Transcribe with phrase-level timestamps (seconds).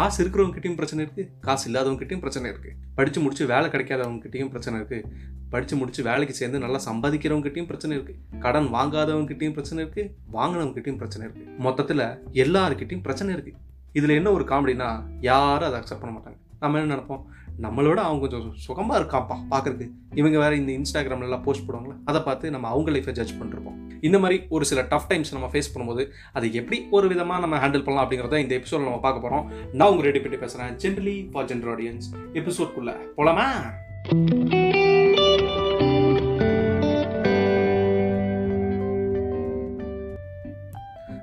[0.00, 5.74] காசு இருக்கிறவங்ககிட்டயும் பிரச்சனை இருக்குது காசு இல்லாதவங்ககிட்டயும் பிரச்சனை இருக்குது படித்து முடிச்சு வேலை கிடைக்காதவங்ககிட்டயும் பிரச்சனை இருக்குது படித்து
[5.78, 12.04] முடிச்சு வேலைக்கு சேர்ந்து நல்லா சம்பாதிக்கிறவங்ககிட்டயும் பிரச்சனை இருக்குது கடன் வாங்காதவங்ககிட்டயும் பிரச்சனை இருக்குது வாங்கினவங்ககிட்டயும் பிரச்சனை இருக்குது மொத்தத்தில்
[12.44, 13.58] எல்லாருக்கிட்டையும் பிரச்சனை இருக்குது
[13.98, 14.88] இதில் என்ன ஒரு காமெடினா
[15.28, 16.38] யாரும் அதை அக்செப்ட் பண்ண மாட்டாங்க.
[16.62, 17.22] நம்ம என்ன நினைப்போம்?
[17.64, 22.68] நம்மளோட அவங்க கொஞ்சம் சுகமாக இருக்காப்பா பார்க்குறதுக்கு இவங்க வேறு இந்த இன்ஸ்டாகிராம்லலாம் போஸ்ட் போடுவாங்களா அதை பார்த்து நம்ம
[22.74, 23.80] அவங்க லைஃப்பை ஜட்ஜ் பண்ணிருப்போம்.
[24.00, 27.84] இந்த மாதிரி ஒரு சில டஃப் டைம்ஸ் நம்ம ஃபேஸ் பண்ணும்போது அதை எப்படி ஒரு விதமாக நம்ம ஹேண்டில்
[27.84, 31.72] பண்ணலாம் அப்படிங்கிறத இந்த எபிசோட நம்ம பார்க்க போகிறோம் நான் உங்க ரெடி பண்ணி பேசுகிறேன் ஜென்ரலி ஃபார் ஜென்ரல்
[31.74, 33.48] ஆடியன்ஸ் எபிசோட்குள்ளே போலாமா?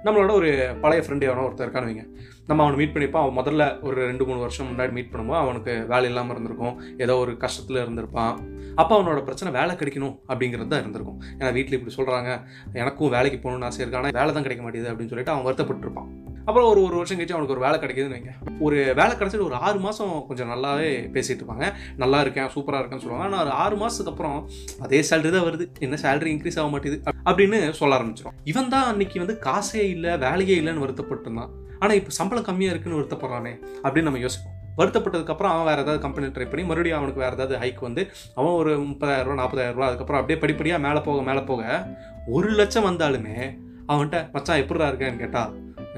[0.07, 0.49] நம்மளோட ஒரு
[0.83, 2.05] பழைய ஃப்ரெண்டு எவனோ ஒருத்தர் இருக்கான்னு வைங்க
[2.49, 3.23] நம்ம அவனை மீட் பண்ணிப்போம்.
[3.23, 6.75] அவன் முதல்ல ஒரு ரெண்டு மூணு வருஷம் முன்னாடி மீட் பண்ணும்போது அவனுக்கு வேலை இல்லாமல் இருந்திருக்கும்.
[7.03, 8.35] ஏதோ ஒரு கஷ்டத்தில் இருந்திருப்பான்.
[8.81, 11.19] அப்போ அவனோட பிரச்சனை வேலை கிடைக்கணும் அப்படிங்கிறது தான் இருந்திருக்கும்.
[11.39, 12.31] ஏன்னா வீட்டில் இப்படி சொல்கிறாங்க
[12.81, 16.09] எனக்கும் வேலைக்கு போகணும்னு ஆசை இருக்கானா வேலை தான் கிடைக்க மாட்டேங்குது அப்படின்னு சொல்லிட்டு அவன் வருத்தப்பட்டிருப்பான்.
[16.47, 18.33] அப்புறம் ஒரு ஒரு வருஷம் கழிச்சு அவனுக்கு ஒரு வேலை கிடைக்குதுன்னு வைங்க.
[18.65, 21.67] ஒரு வேலை கிடைச்சிட்டு ஒரு ஆறு மாதம் கொஞ்சம் நல்லாவே பேசிகிட்டு இருப்பாங்க.
[22.03, 23.25] நல்லா இருக்கேன் சூப்பராக இருக்கேன்னு சொல்லுவாங்க.
[23.29, 24.37] ஆனால் ஒரு ஆறு மாதத்துக்கு அப்புறம்
[24.85, 25.67] அதே சேலரி தான் வருது.
[25.87, 30.57] என்ன சேலரி இன்க்ரீஸ் ஆக மாட்டேது அப்படின்னு சொல்ல ஆரம்பிச்சிடும் இவன் தான் அன்னைக்கு வந்து காசே இல்லை வேலையே
[30.61, 31.51] இல்லைன்னு வருத்தப்பட்டிருந்தான்.
[31.81, 34.55] ஆனால் இப்போ சம்பளம் கம்மியாக இருக்குன்னு வருத்தப்படுறானே அப்படின்னு நம்ம யோசிப்போம்.
[34.79, 38.01] வருத்தப்பட்டதுக்கப்புறம் அவன் வேறு ஏதாவது கம்பெனி ட்ரை பண்ணி மறுபடியும் அவனுக்கு வேறு ஏதாவது ஹைக் வந்து
[38.39, 41.63] அவன் ஒரு முப்பதாயிரரூவா நாற்பதாயிரரூவா அதுக்கப்புறம் அப்படியே படிப்படியாக மேலே போக மேலே போக
[42.37, 43.37] ஒரு லட்சம் வந்தாலுமே
[43.91, 45.53] அவன்கிட்ட மச்சான் எப்படிடா இருக்கேன்னு கேட்டால்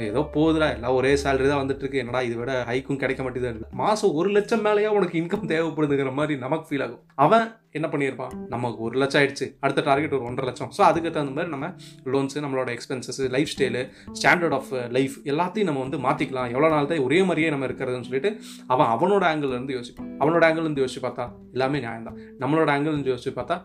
[0.07, 4.15] ஏதோ போகுதுடா எல்லாம் ஒரே சேலரி தான் வந்துட்டு இருக்கு என்னடா இதை விட ஹைக்கும் கிடைக்க மாட்டேது மாதம்
[4.19, 7.01] ஒரு லட்சம் மேலேயே உனக்கு இன்கம் தேவைப்படுதுங்கிற மாதிரி நமக்கு ஃபீல் ஆகும்.
[7.25, 7.45] அவன்
[7.77, 8.31] என்ன பண்ணியிருப்பான்?
[8.53, 9.45] நமக்கு ஒரு லட்சம் ஆயிடுச்சு.
[9.63, 10.71] அடுத்த டார்கெட் ஒரு ஒன்றரை லட்சம்.
[10.77, 11.67] ஸோ அதுக்கு தகுந்த மாதிரி நம்ம
[12.13, 13.19] லோன்ஸு நம்மளோட expenses
[13.53, 13.81] lifestyle
[14.19, 18.31] standard of life எல்லாத்தையும் நம்ம வந்து மாற்றிக்கலாம் எவ்வளோ நாள் தான் ஒரே மாதிரியே நம்ம இருக்கிறதுன்னு சொல்லிட்டு
[18.73, 20.09] அவன் அவனோட ஆங்கிள் இருந்து யோசிப்பான்.
[20.21, 21.25] அவனோட ஆங்கிள் இருந்து யோசிச்சு பார்த்தா
[21.57, 22.17] எல்லாமே நியாயம் தான்.
[22.43, 23.57] நம்மளோட ஆங்கிள் இருந்து யோசிச்சு பார்த்தா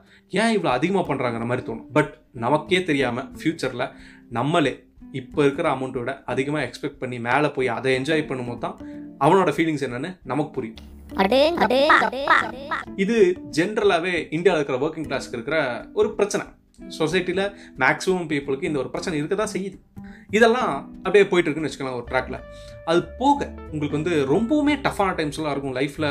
[0.42, 1.88] ஏன் இவ்வளோ அதிகமாக பண்ணுறாங்கிற மாதிரி தோணும்.
[1.98, 2.12] பட்
[2.44, 3.86] நமக்கே தெரியாமல் ஃப்யூச்சரில்
[4.38, 4.74] நம்மளே
[5.20, 8.76] இப்போ இருக்கிற அமௌண்ட்டோட அதிகமாக எக்ஸ்பெக்ட் பண்ணி மேலே போய் அதை என்ஜாய் பண்ணும்போது தான்
[9.24, 10.80] அவனோட ஃபீலிங்ஸ் என்னன்னு நமக்கு புரியும்.
[13.02, 13.16] இது
[13.58, 15.58] ஜென்ரலாகவே இந்தியாவில் இருக்கிற ஒர்க்கிங் கிளாஸ்க்கு இருக்கிற
[16.00, 16.44] ஒரு பிரச்சனை.
[16.98, 17.44] சொசைட்டியில்
[17.82, 19.76] மேக்ஸிமம் பீப்புளுக்கு இந்த ஒரு பிரச்சனை இருக்க தான் செய்யுது.
[20.36, 20.72] இதெல்லாம்
[21.04, 22.38] அப்படியே போயிட்டு இருக்குன்னு வச்சுக்கலாம் ஒரு ட்ராக்ல
[22.91, 26.09] அது போக உங்களுக்கு வந்து ரொம்பவுமே டஃப்பான டைம்ஸ்லாம் இருக்கும் லைஃப்பில்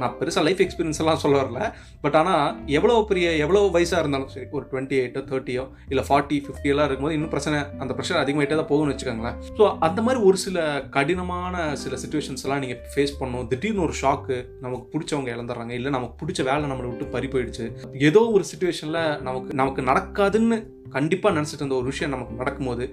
[0.00, 1.60] நான் பெருசாக லைஃப் எக்ஸ்பீரியன்ஸ் எல்லாம் சொல்ல வரல.
[2.04, 2.44] பட் ஆனால்
[2.78, 7.32] எவ்வளோ பெரிய எவ்வளோ வயசாக இருந்தாலும் சரி ஒரு டுவெண்ட்டி எயிட்டோ தேர்ட்டியோ இல்லை ஃபார்ட்டி ஃபிஃப்டியெல்லாம் இருக்கும்போது இன்னும்
[7.34, 9.38] பிரச்சனை அந்த ப்ரெஷர் அதிகமாகிட்டே தான் போகும்னு வச்சுக்கோங்களேன்.
[9.58, 10.58] ஸோ அந்த மாதிரி ஒரு சில
[10.96, 13.48] கடினமான சில சுச்சுவேஷன்ஸ் எல்லாம் நீங்கள் ஃபேஸ் பண்ணணும்.
[13.52, 15.74] திடீர்னு ஒரு ஷாக்கு நமக்கு பிடிச்சவங்க இழந்துடுறாங்க.
[15.80, 17.66] இல்லை நமக்கு பிடிச்ச வேலை நம்மளை விட்டு பறி போயிடுச்சு.
[18.10, 20.58] ஏதோ ஒரு சுச்சுவேஷனில் நமக்கு நமக்கு நடக்காதுன்னு
[20.96, 22.84] கண்டிப்பாக நினச்சிட்டு இருந்த ஒரு விஷயம் நமக்கு நடக்கும்போது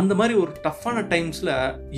[0.00, 1.52] அந்த மாதிரி ஒரு டஃப்பான டைம்ஸில்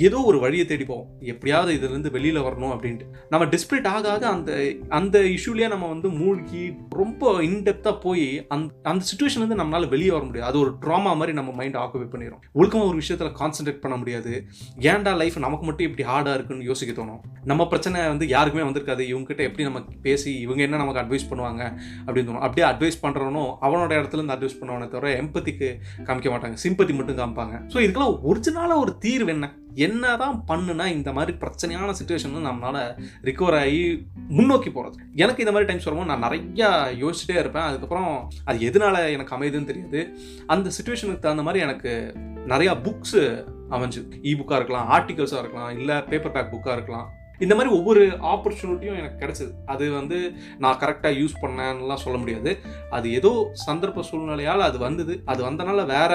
[0.07, 1.09] ஏதோ ஒரு வழியை தேடி போவோம்.
[1.33, 3.05] எப்படியாவது இதுலேருந்து வெளியில் வரணும் அப்படின்ட்டு.
[3.29, 4.51] நம்ம டிஸ்பிரேட் ஆக ஆக அந்த
[4.99, 6.63] அந்த இஷ்யூலேயே நம்ம வந்து மூழ்கி
[7.01, 10.49] ரொம்ப இன்டெப்த்தாக போய் அந்த அந்த சுச்சுவேஷன்லேருந்து நம்மளால் வெளியே வர முடியாது.
[10.51, 14.33] அது ஒரு ட்ராமா மாதிரி நம்ம மைண்ட் ஆக்குபை பண்ணிடும் ஒழுக்கமாக ஒரு விஷயத்தில் கான்சென்ட்ரேட் பண்ண முடியாது.
[14.91, 17.21] ஏன்டா லைஃப் நமக்கு மட்டும் இப்படி ஹார்டாக இருக்குன்னு யோசிக்க தோணும்.
[17.45, 19.03] நம்ம பிரச்சனை வந்து யாருக்குமே வந்திருக்காது.
[19.13, 21.63] இவங்ககிட்ட எப்படி நம்ம பேசி இவங்க என்ன நமக்கு அட்வைஸ் பண்ணுவாங்க
[22.05, 22.45] அப்படின்னு தோணும்.
[22.47, 25.11] அப்படியே அட்வைஸ் பண்ணுறவனும் அவனோட இடத்துல இருந்து அட்வைஸ் பண்ணுவானே தவிர
[25.47, 25.69] சிம்பத்திக்கு
[26.07, 26.57] காமிக்க மாட்டாங்க.
[26.63, 27.55] சிம்பத்தி மட்டும் காமிப்பாங்க.
[27.73, 29.47] ஸோ இதுக்கெல்லாம் ஒரிஜினலாக ஒரு தீர்வு என்ன?
[29.85, 32.79] என்ன தான் பண்ணுனா இந்த மாதிரி பிரச்சனையான சுச்சுவேஷன் நம்மளால்
[33.27, 33.81] ரிகவர் ஆகி
[34.37, 36.69] முன்னோக்கி போகிறது எனக்கு இந்த மாதிரி டைம்ஸ் வரும்போது நான் நிறையா
[37.03, 37.67] யோசிச்சுட்டே இருப்பேன்.
[37.69, 38.09] அதுக்கப்புறம்
[38.45, 40.01] அது எதனால எனக்கு அமையுதுன்னு தெரியாது.
[40.47, 41.93] அந்த சுச்சுவேஷனுக்கு தகுந்த மாதிரி எனக்கு
[42.53, 43.23] நிறையா புக்ஸு
[43.75, 47.07] அமைஞ்சு இ புக்காக இருக்கலாம் ஆர்டிகல்ஸாக இருக்கலாம் இல்லை பேப்பர் பேக் புக்காக இருக்கலாம்.
[47.45, 48.03] இந்த மாதிரி ஒவ்வொரு
[48.33, 49.51] ஆப்பர்ச்சுனிட்டியும் எனக்கு கிடச்சிது.
[49.73, 50.17] அது வந்து
[50.63, 52.53] நான் கரெக்டாக யூஸ் பண்ணேன்னுலாம் சொல்ல முடியாது.
[52.97, 53.31] அது ஏதோ
[53.67, 55.15] சந்தர்ப்ப சூழ்நிலையால் அது வந்தது.
[55.33, 56.13] அது வந்தனால வேற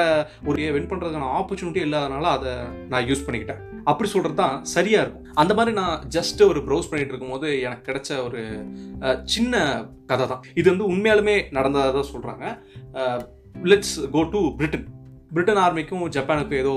[0.48, 2.54] ஒரு வின் பண்ணுறதுக்கான ஆப்பர்ச்சுனிட்டி இல்லாதனால அதை
[2.94, 3.62] நான் யூஸ் பண்ணிக்கிட்டேன்.
[3.90, 5.28] அப்படி சொல்கிறது தான் சரியாக இருக்கும்.
[5.42, 8.40] அந்த மாதிரி நான் ஜஸ்ட் ஒரு ப்ரௌஸ் பண்ணிட்டு இருக்கும்போது எனக்கு கிடைச்ச ஒரு
[9.34, 9.60] சின்ன
[10.10, 12.44] கதை தான் இது வந்து உண்மையாலுமே நடந்ததாக தான் சொல்கிறாங்க
[13.70, 14.86] let's go to Britain
[15.34, 16.72] Britain ஆர்மிக்கும் ஜப்பானுக்கும் ஏதோ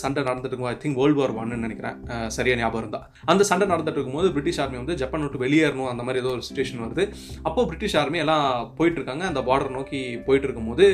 [0.00, 1.96] சண்டை நடந்துட்டு இருக்கும் ஐ திங்க் வேர்ல்டு வார் ஒன்னு நினைக்கிறேன்.
[2.36, 6.20] சரியா ஞாபகம் இருந்தால் அந்த சண்டை நடந்துட்டு இருக்கும்போது பிரிட்டிஷ் ஆர்மி வந்து ஜப்பான் விட்டு வெளியேறணும் அந்த மாதிரி
[6.22, 7.04] ஏதோ ஒரு சுச்சுவேஷன் வருது.
[7.46, 8.46] அப்போது பிரிட்டிஷ் ஆர்மி எல்லாம்
[8.78, 10.86] போயிட்டு இருக்காங்க அந்த பார்டர் நோக்கி போயிட்டு இருக்கும்போது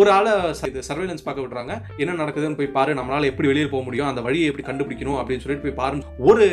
[0.00, 0.32] ஒரு ஆளை
[0.70, 4.48] இது சர்வேலன்ஸ் பார்க்க விட்றாங்க என்ன நடக்குதுன்னு போய் பாரு நம்மளால் எப்படி வெளியே போக முடியும் அந்த வழியை
[4.50, 6.46] எப்படி கண்டுபிடிக்கணும் அப்படின்னு சொல்லிட்டு போய் பாருன்னு ஒரு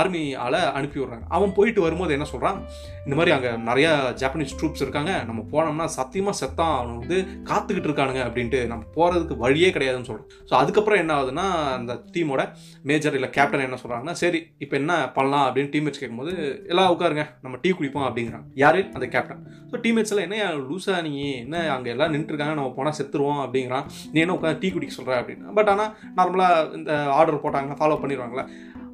[0.00, 1.26] ஆர்மி ஆளை அனுப்பி விடுறாங்க.
[1.38, 2.60] அவன் போயிட்டு வரும்போது என்ன சொல்கிறான்
[3.06, 3.92] இந்த மாதிரி அங்கே நிறையா
[4.22, 5.12] ஜப்பனீஸ் ட்ரூப்ஸ் இருக்காங்க.
[5.30, 7.18] நம்ம போனோம்னா சத்தியமாக செத்தான் அவன் வந்து
[7.50, 11.44] காத்துக்கிட்டு இருக்கானுங்க அப்படின்ட்டு நம்ம போகிறதுக்கு போறதுக்கு வழியே கிடையாதுன்னு சொல்கிறேன் ஸோ அதுக்கப்புறம் என்ன ஆகுதுன்னா
[11.78, 12.42] அந்த டீமோட
[12.90, 16.32] மேஜர் இல்லை கேப்டன் என்ன சொல்கிறாங்கன்னா சரி இப்போ என்ன பண்ணலாம் அப்படின்னு டீம்மேட்ஸ் கேட்கும்போது
[16.72, 18.46] எல்லாம் உட்காருங்க நம்ம டீ குடிப்போம் அப்படிங்கிறாங்க.
[18.62, 18.80] யார்?
[18.96, 20.38] அந்த கேப்டன் ஸோ டீம்மேட்ஸ் எல்லாம் என்ன
[20.68, 21.12] லூசா நீ?
[21.44, 23.86] என்ன அங்கே எல்லாம் நின்றுருக்காங்க நம்ம போனால் செத்துருவோம் அப்படிங்கிறான்.
[24.14, 25.54] நீ என்ன உட்காந்து டீ குடிக்க சொல்கிற அப்படின்னு.
[25.58, 28.44] பட் ஆனால் நார்மலாக இந்த ஆர்டர் போட்டாங்க ஃபாலோ பண்ணிடுவாங்களே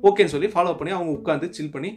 [0.08, 1.90] ஓகேன்னு சொல்லி ஃபாலோ பண்ணி அவங்க உட்காந்து சில் பண்ணி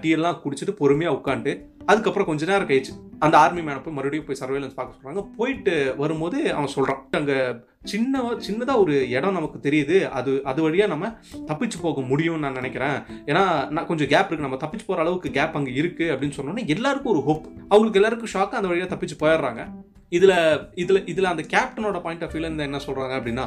[0.00, 1.52] டீ எல்லாம் குடிச்சிட்டு பொறுமையாக உட்காந்து
[1.90, 2.92] அதுக்கப்புறம் கொஞ்ச நேரம் கழிச்சு
[3.24, 7.36] அந்த ஆர்மி மேனை போய் மறுபடியும் போய் சர்வேலன்ஸ் பார்க்க சொல்கிறாங்க போயிட்டு வரும்போது அவன் சொல்கிறான் அங்கே
[7.92, 9.96] சின்ன சின்னதாக ஒரு இடம் நமக்கு தெரியுது.
[10.18, 11.10] அது அது வழியாக நம்ம
[11.50, 12.98] தப்பிச்சு போக முடியும்னு நான் நினைக்கிறேன்.
[13.30, 13.44] ஏன்னா
[13.74, 17.22] நான் கொஞ்சம் கேப் இருக்குது நம்ம தப்பிச்சு போகிற அளவுக்கு கேப் அங்கே இருக்குது அப்படின்னு சொன்னோன்னே எல்லாருக்கும் ஒரு
[17.28, 19.64] ஹோப் அவங்களுக்கு எல்லாருக்கும் ஷாக்கு அந்த வழியாக தப்பிச்சு போயிடுறாங்க.
[20.16, 20.36] இதில்
[20.82, 23.46] இதில் இதில் அந்த கேப்டனோட பாயிண்ட் ஆஃப் வியூலேருந்து என்ன சொல்கிறாங்க அப்படின்னா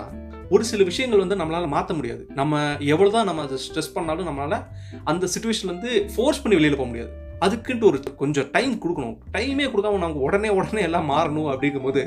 [0.56, 2.24] ஒரு சில விஷயங்கள் வந்து நம்மளால் மாற்ற முடியாது.
[2.40, 2.60] நம்ம
[2.94, 4.64] எவ்வளோ தான் நம்ம அதை ஸ்ட்ரெஸ் பண்ணாலும் நம்மளால்
[5.12, 7.12] அந்த சுச்சுவேஷன்லேருந்து ஃபோர்ஸ் பண்ணி வெளியில் போக முடியாது.
[7.46, 9.18] அதுக்குன்ட்டு ஒரு கொஞ்சம் டைம் கொடுக்கணும்.
[9.36, 12.02] டைமே கொடுக்காம நாங்கள் உடனே உடனே எல்லாம் மாறணும் அப்படிங்கும்போது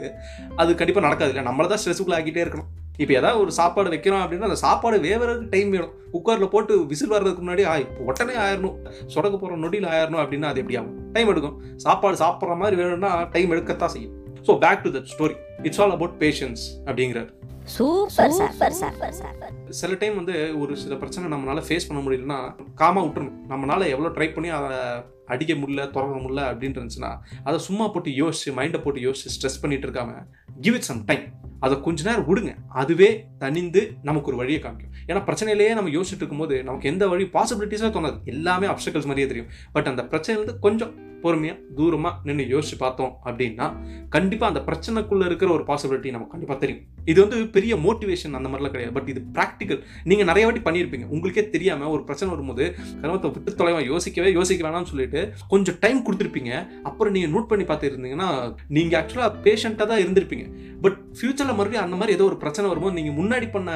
[0.63, 1.45] அது கண்டிப்பாக நடக்காது இல்லை.
[1.51, 2.71] நம்மள தான் ஸ்ட்ரெஸ்ஃபுல் ஆகிட்டே இருக்கணும்.
[3.03, 5.95] இப்போ ஏதாவது ஒரு சாப்பாடு வைக்கிறோம் அப்படின்னா அந்த சாப்பாடு வேவறதுக்கு டைம் வேணும்.
[6.13, 8.77] குக்கரில் போட்டு விசில் வர்றதுக்கு முன்னாடி இப்போ உடனே ஆயிரணும்.
[9.15, 10.99] சொடக்க போகிற நொடியில் ஆயிரணும் அப்படின்னா அது எப்படி ஆகும்?
[11.17, 11.57] டைம் எடுக்கும்.
[11.87, 14.15] சாப்பாடு சாப்பிட்ற மாதிரி வேணும்னா டைம் எடுக்கத்தான் செய்யும்.
[14.49, 15.37] So back to that story
[15.69, 17.31] it's all about patience அப்படிங்கிறார்.
[17.73, 22.39] சூப்பர் சூப்பர் சூப்பர் சூப்பர் சில டைம் வந்து ஒரு சில பிரச்சனை நம்மளால ஃபேஸ் பண்ண முடியலன்னா
[22.81, 23.39] காமா விட்டுறணும்.
[23.49, 24.79] நம்மளால எவ்வளோ ட்ரை பண்ணி அதை
[25.27, 27.13] அடிக்க முடியல தொடர முடியல அப்படின்னு இருந்துச்சுன்னா
[27.45, 30.13] அதை சும்மா போட்டு யோசிச்சு மைண்டை போட்டு யோசிச்சு ஸ்ட்ரெஸ் பண்ணிட்டு இருக்காம
[30.61, 31.25] கிவ் இட் சம் டைம்
[31.61, 32.53] அதை கொஞ்ச நேரம் விடுங்க.
[32.69, 33.09] அதுவே
[33.39, 34.93] தனிந்து நமக்கு ஒரு வழியை காமிக்கும்.
[35.09, 38.19] ஏன்னா பிரச்சனையிலேயே நம்ம யோசிச்சுட்டு இருக்கும்போது நமக்கு எந்த வழி பாசிபிலிட்டிஸாக தோணாது.
[38.25, 39.51] எல்லாமே அப்சக்கல்ஸ் மாதிரியே தெரியும்.
[39.73, 43.69] பட் அந்த பிரச்சனையிலேருந்து கொஞ்சம் பொறுமையாக தூரமாக நின்று யோசிச்சு பார்த்தோம் அப்படின்னா
[44.17, 46.85] கண்டிப்பாக அந்த பிரச்சனைக்குள்ளே இருக்கிற ஒரு பாசிபிலிட்டி நமக்கு கண்டிப்பாக தெரியும்.
[47.11, 48.95] இது வந்து பெரிய மோட்டிவேஷன் அந்த மாதிரிலாம் கிடையாது.
[48.99, 49.81] பட் இது ப்ராக்டிக்கல்
[50.11, 51.07] நீங்கள் நிறைய வாட்டி பண்ணியிருப்பீங்க.
[51.15, 52.67] உங்களுக்கே தெரியாமல் ஒரு பிரச்சனை வரும்போது
[53.03, 55.23] கருமத்தை விட்டு தொலைவா யோசிக்கவே யோசிக்க வேணாம்னு சொல்லிட்டு
[55.55, 56.53] கொஞ்சம் டைம் கொடுத்துருப்பீங்க.
[56.91, 58.31] அப்புறம் நீங்கள் நோட் பண்ணி பார்த்து இருந்தீங்கன்னா
[58.79, 60.47] நீங்கள் ஆக்சுவலாக பேஷண்ட்டாக தான் இருந்திருப்பீங்க.
[60.87, 63.71] பட் ஃபியூச்சரில் மறுபடியும் அந்த மாதிரி ஏதோ ஒரு பிரச்சனை வரும்போது நீங்கள் முன்னாடி பண்ண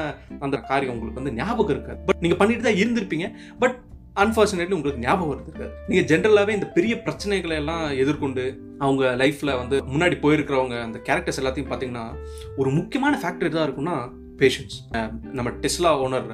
[0.45, 2.01] அந்த காரியம் உங்களுக்கு வந்து ஞாபகம் இருக்காது.
[2.09, 3.27] பட் நீங்கள் பண்ணிட்டு தான் இருந்திருப்பீங்க.
[3.63, 3.77] பட்
[4.15, 8.45] அன்ஃபார்ச்சுனேட்லி உங்களுக்கு ஞாபகம் வருது நீங்கள் ஜென்ரலாகவே இந்த பெரிய பிரச்சனைகளை எல்லாம் எதிர்கொண்டு
[8.79, 12.05] அவங்க லைஃப்பில் வந்து முன்னாடி போயிருக்கிறவங்க அந்த கேரக்டர்ஸ் எல்லாத்தையும் பார்த்தீங்கன்னா
[12.57, 13.95] ஒரு முக்கியமான ஃபேக்டர் தான் இருக்குன்னா
[14.37, 14.77] பேஷன்ஸ்
[15.31, 16.29] நம்ம டெஸ்லா ஓனர்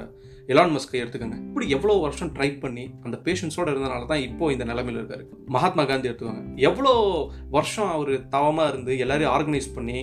[0.52, 1.36] எலான் மஸ்கை எடுத்துக்கோங்க.
[1.48, 5.24] இப்படி எவ்வளோ வருஷம் ட்ரை பண்ணி அந்த பேஷன்ஸோட இருந்தனால தான் இப்போ இந்த நிலைமையில இருக்காரு.
[5.54, 6.44] மகாத்மா காந்தி எடுத்துக்கோங்க.
[6.68, 6.92] எவ்வளோ
[7.56, 9.98] வருஷம் அவர் தவமாக இருந்து எல்லாரையும் ஆர்கனைஸ் பண்ணி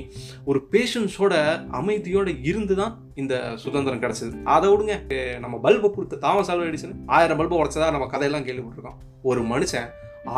[0.51, 1.33] ஒரு பேஷன்ஸோட
[1.79, 2.93] அமைதியோட இருந்து தான்
[3.23, 4.33] இந்த சுதந்திரம் கிடைச்சது.
[4.55, 4.95] அதை விடுங்க.
[5.45, 8.99] நம்ம பல்பை கொடுத்த தாமஸ் ஆல்வா எடிசன் ஆயிரம் பல்பை உடச்சதா நம்ம கதையெல்லாம் கேள்விப்பட்டிருக்கோம்.
[9.31, 9.89] ஒரு மனுஷன்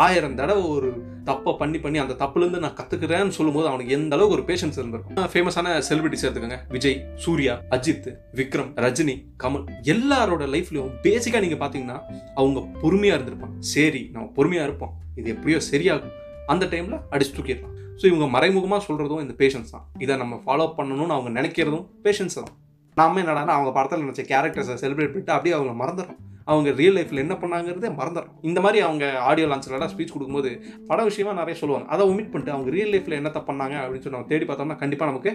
[0.06, 0.90] ஆயிரம் தடவை ஒரு
[1.28, 5.30] தப்பை பண்ணி பண்ணி அந்த தப்புலேருந்து நான் கற்றுக்கிறேன்னு சொல்லும்போது அவனுக்கு எந்த அளவுக்கு ஒரு பேஷன்ஸ் இருந்திருக்கும்.
[5.34, 8.10] ஃபேமஸான செலிபிரிட்டிஸ் எடுத்துக்கோங்க விஜய் சூர்யா அஜித்
[8.40, 11.98] விக்ரம் ரஜினி கமல் எல்லாரோட லைஃப்லையும் பேசிக்காக நீங்கள் பார்த்தீங்கன்னா
[12.42, 13.58] அவங்க பொறுமையாக இருந்திருப்பாங்க.
[13.76, 14.94] சரி நம்ம பொறுமையாக இருப்போம்.
[15.22, 16.14] இது எப்படியோ சரியாகும்.
[16.54, 19.86] அந்த டைமில் அடிச்சு தூக்கிடலாம் ஸோ இவங்க மறைமுகமாக சொல்கிறதும் இந்த பேஷன்ஸ் தான்.
[20.04, 22.54] இதை நம்ம ஃபாலோ பண்ணணும்னு அவங்க நினைக்கிறதும் பேஷன்ஸ் தான்.
[22.98, 26.20] நாம என்னடான்னா அவங்க படத்தில் நினச்ச கேரக்டர்ஸை செலிப்ரேட் பண்ணிட்டு அப்படியே அவங்க மறந்துடுறோம்.
[26.51, 30.50] அவங்க ரியல் லைஃப்பில் என்ன பண்ணாங்கிறதே மறந்துடும் இந்த மாதிரி அவங்க ஆடியோ லான்ச்லலாம் ஸ்பீச் கொடுக்கும்போது
[30.89, 31.88] பட விஷயமா நிறைய சொல்லுவாங்க.
[31.94, 35.31] அதை ஒமிட் பண்ணிட்டு அவங்க ரியல் லைஃப்பில் என்னத்த பண்ணாங்க அப்படின்னு சொல்லி நம்ம தேடி பார்த்தோம்னா கண்டிப்பாக நமக்கு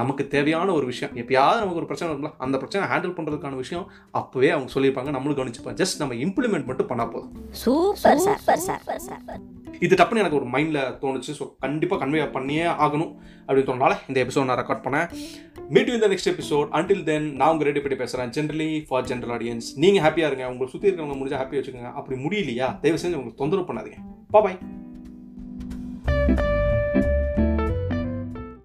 [0.00, 1.12] நமக்கு தேவையான ஒரு விஷயம்.
[1.22, 3.86] எப்பயாவது நமக்கு ஒரு பிரச்சனை வரும்ல அந்த பிரச்சனை ஹேண்டில் பண்ணுறதுக்கான விஷயம்
[4.20, 5.12] அப்போவே அவங்க சொல்லியிருப்பாங்க.
[5.16, 5.78] நம்மளும் கவனிச்சுப்போம்.
[5.82, 7.30] ஜஸ்ட் நம்ம இம்ப்ளிமெண்ட் மட்டும் பண்ணால் போதும்.
[7.62, 9.40] சூப்பர் சூப்பர் சூப்பர் சூப்பர்
[9.86, 11.32] இது டப்புன்னு எனக்கு ஒரு மைண்டில் தோணுச்சு.
[11.40, 13.12] ஸோ கண்டிப்பாக கன்வே பண்ணியே ஆகணும்
[13.46, 15.08] அப்படின்னு தோணுனால இந்த எபிசோட் நான் ரெக்கார்ட் பண்ணேன்.
[15.70, 19.68] மீட் இந்த நெக்ஸ்ட் எபிசோட் அன்டில் தென் நான் உங்கள் ரெடி பண்ணி பேசுகிறேன் ஜென்ரலி ஃபார் ஜென்ரல் ஆடியன்ஸ்
[19.74, 20.48] நீங்கள் ஹாப்பியாக இருங்க.
[20.48, 21.92] உங்களை சுற்றி இருக்கிறவங்க முடிஞ்சா ஹாப்பியாக வச்சுக்கோங்க.
[21.92, 22.80] அப்படி முடியலையா?
[22.80, 23.98] தயவு செஞ்சு உங்களுக்கு தொந்தரவு பண்ணாதீங்க.
[24.30, 24.58] பாய்